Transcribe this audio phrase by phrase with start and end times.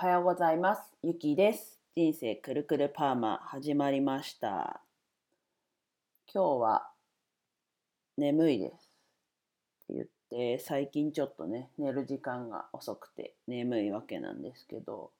[0.00, 0.82] はようございます。
[1.02, 1.78] ゆきです。
[1.94, 4.80] 人生くるくるパーマ始まりました。
[6.32, 6.88] 今日は
[8.16, 8.72] 眠いです。
[9.84, 15.10] って言って、最近ちょっとね、寝る時間が遅くて眠いわけなんですけど、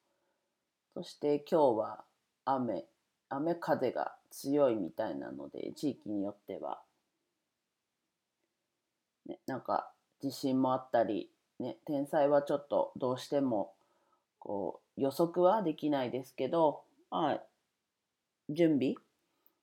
[0.95, 2.05] そして今日は
[2.47, 2.87] 雨、
[3.29, 6.81] 雨風が強いみたいなので、地域によっては、
[9.27, 9.93] ね、なんか
[10.23, 11.29] 地震もあったり、
[11.59, 13.75] ね、天災はちょっとどうしても
[14.41, 17.43] こう予測はできないですけど、まあ、
[18.49, 18.95] 準備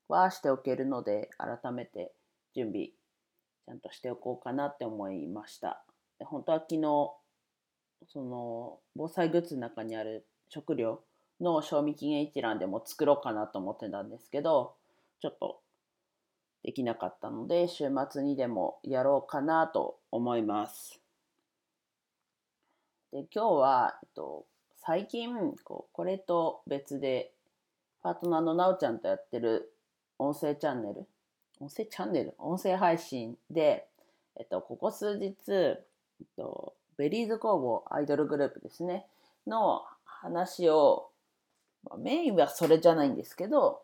[0.08, 2.14] はしておけるので改めて
[2.56, 5.84] 準備ちゃんとしておこうかなって思いました。
[6.20, 6.82] で本当は昨日
[8.08, 11.02] その防災グッズの中にある食料
[11.42, 14.76] の賞味期限一覧でも作ろうかなと思ってたんですけど
[15.20, 15.60] ちょっと
[16.64, 21.02] できなかったので週末にでもやろうかなと思います。
[23.12, 24.46] で今日は、えっと、
[24.80, 27.32] 最近こうこれと別で
[28.02, 29.72] パートナーのなおちゃんとやってる
[30.18, 31.06] 音声チャンネル
[31.60, 32.34] 音声チャンネル？
[32.38, 33.88] 音声配信で、
[34.38, 35.74] えっと、ここ数日、え
[36.24, 39.06] っと、ベリーズ工房アイドルグループですね
[39.48, 41.10] の話を、
[41.84, 43.82] まあ、メインはそれじゃないんですけど、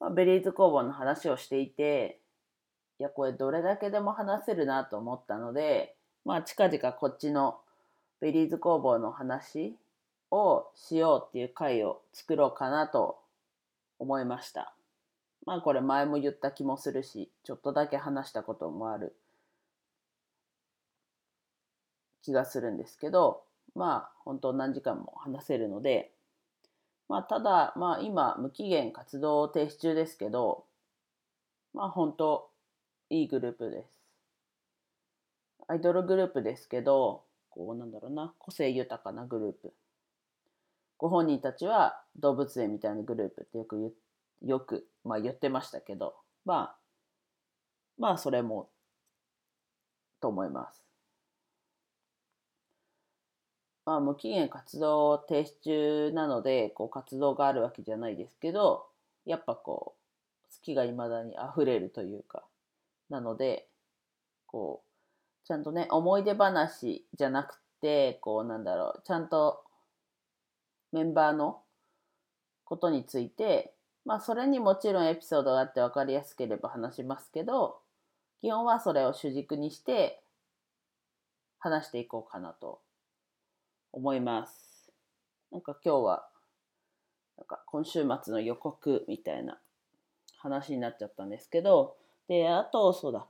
[0.00, 2.18] まあ、 Berryz工房の話をしていて
[3.00, 7.58] いやこれどれだけでも話せるなと思ったのでまあ近々こっちの
[8.20, 9.74] Berryz工房の話
[10.32, 13.20] をしようっていう回を作ろうかなと
[13.98, 14.74] 思いました。
[15.44, 19.14] まあこれ前も言った気もするし、ちょっとだけ話したこともある
[22.22, 23.42] 気がするんですけど、
[23.74, 26.10] まあ本当何時間も話せるので、
[27.08, 30.64] まあただ、まあ今無期限活動を停止中ですけど、
[31.74, 32.48] まあ本当
[33.10, 33.88] いいグループです。
[35.68, 39.74] アイドルグループですけど、こうなんだろうな、個性豊かなグループ。
[40.98, 43.78] ご本人たちは動物園みたいなグループってよく
[44.40, 46.76] 言よく、まあ、言ってましたけど、まあ、
[47.98, 48.68] まあそれも
[50.20, 50.82] と思います。
[53.84, 58.86] まあ無期限活動停止中なのでこう活動があるわけじゃないですけど
[59.26, 62.44] やっぱこう好きがいまだに溢れるというか
[63.10, 63.66] なので
[64.46, 69.64] こうちゃんとね思い出話じゃなくてこうなんだろうちゃんと
[70.92, 71.60] メンバーの
[72.64, 77.78] ことについてまあそれにもちろんエピソードがあって分かりやすければ話しますけど
[78.40, 80.20] 基本はそれを主軸にして
[81.58, 82.80] 話していこうかなと
[83.92, 84.90] 思います。
[85.52, 86.26] なんか今日は
[87.36, 89.58] なんか今週末の予告みたいな
[90.38, 91.94] 話になっちゃったんですけど
[92.26, 93.26] であとそうだ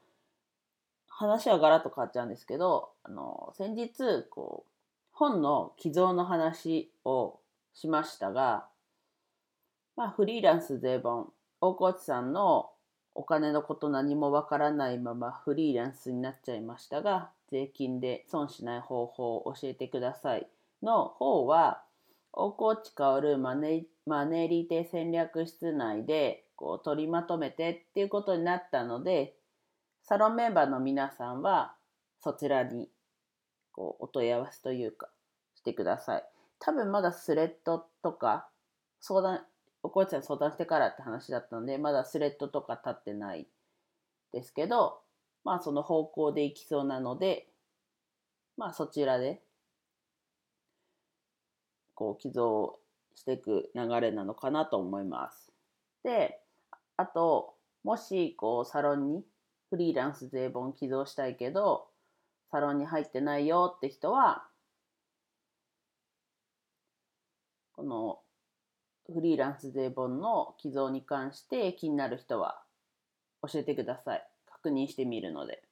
[1.09, 4.71] 話はガラッと変わっちゃうんですけどあの先日こう
[5.13, 7.39] 本の寄贈の話を
[7.75, 8.67] しましたが、
[9.97, 12.71] まあ、フリーランス税本大河内さんの
[13.15, 20.47] お金のこと何もわからないままフリーランスになっちゃいましたが税金で損しない方法を教えてください
[20.83, 21.83] の方は
[22.33, 29.35] 大河内薫マネマネリテ戦略室内でこう取りまとめてっていうことになったので
[30.03, 31.75] サロンメンバーの皆さんは
[32.21, 32.89] そちらに
[33.73, 35.09] こうお問い合わせというか
[35.55, 36.32] してください。
[36.65, 38.49] 多分まだスレッドとか
[39.01, 39.45] 相談、
[39.83, 43.49] おこちゃん相談してからって話だったので、まだスレッドとか立ってない
[44.33, 45.01] ですけど、
[45.45, 47.49] まあその方向でいきそうなので、
[48.57, 49.43] まあそちらで
[51.97, 52.79] こう寄贈
[53.17, 55.51] していく流れなのかなと思います。
[56.05, 56.41] で、
[56.97, 59.25] あと、もしこうサロンに
[59.69, 61.89] フリーランス税本寄贈したいけど、
[62.53, 64.47] サロンに入ってないよって人は、
[67.83, 68.21] この
[69.13, 72.63] フリーランス税本の寄贈に関して気になる人は
[73.43, 74.29] 教えてください。
[74.47, 75.65] 確認してみるので。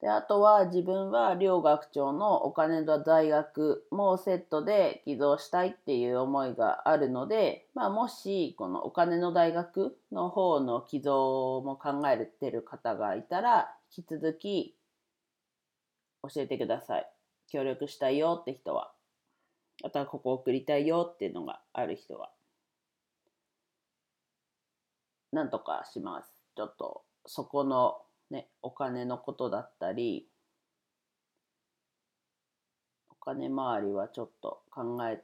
[0.00, 14.76] で、あとは自分は両学長のお金と大学もセットで寄贈したいっていう思いがあるので、まあもしこのお金の大学の方の寄贈も考えてる方がいたら、引き続き
[16.22, 17.10] 教えてください。
[17.48, 18.92] 協力したいよって人は。
[19.84, 22.30] あとはここ送りたいよっていうのがある人は。
[25.32, 26.28] なんとかします。
[26.56, 27.98] ちょっとそこの
[28.30, 30.26] ね、お金のことだったり、
[33.10, 35.22] お金回りはちょっと考え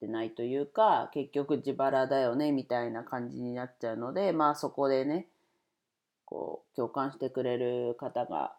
[0.00, 5.26] てないというか、結局自腹だよねみたいな感じになっちゃうので、まあそこでね、
[6.24, 8.54] こう共感してくれる方が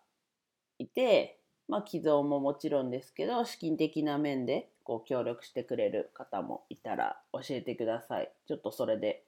[0.79, 8.31] いて、まあ寄贈ももちろんですけど、資金的な面でこう協力してくれる方もいたら教えてください。
[8.47, 9.21] ちょっとそれで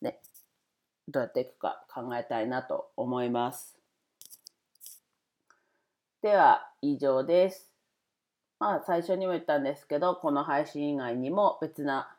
[0.00, 0.18] ね、
[1.08, 3.76] どうやっていくか考えたいなと思います。
[6.22, 7.70] では以上です。
[8.58, 12.16] まあ最初にも言ったんですけど、この配信以外にも別な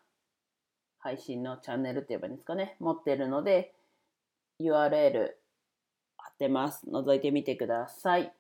[0.99, 3.73] 配信のチャンネルって言えばいいんですかね、持ってるので
[4.59, 5.31] URL
[6.17, 6.87] 貼ってます。
[6.87, 8.31] 覗いてみてください。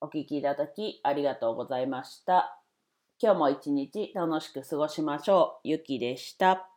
[0.00, 2.61] お聴きいただきありがとうございました。
[3.22, 5.68] 今日も一日楽しく過ごしましょう。
[5.68, 6.71] ゆきでした。